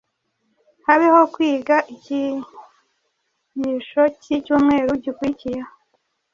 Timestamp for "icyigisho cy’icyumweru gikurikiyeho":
1.93-5.71